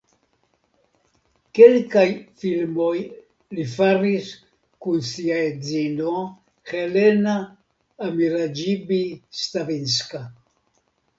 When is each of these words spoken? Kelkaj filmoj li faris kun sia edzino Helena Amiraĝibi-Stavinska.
Kelkaj 1.57 2.05
filmoj 2.43 2.95
li 3.57 3.65
faris 3.75 4.31
kun 4.85 5.03
sia 5.09 5.37
edzino 5.51 6.15
Helena 6.71 7.35
Amiraĝibi-Stavinska. 8.07 10.23